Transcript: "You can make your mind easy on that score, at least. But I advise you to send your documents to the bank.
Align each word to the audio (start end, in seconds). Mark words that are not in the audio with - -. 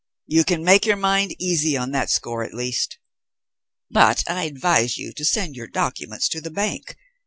"You 0.25 0.43
can 0.45 0.63
make 0.63 0.87
your 0.87 0.95
mind 0.95 1.35
easy 1.39 1.77
on 1.77 1.91
that 1.91 2.09
score, 2.09 2.43
at 2.43 2.55
least. 2.55 2.97
But 3.91 4.23
I 4.27 4.45
advise 4.45 4.97
you 4.97 5.13
to 5.13 5.23
send 5.23 5.55
your 5.55 5.67
documents 5.67 6.27
to 6.29 6.41
the 6.41 6.49
bank. 6.49 6.97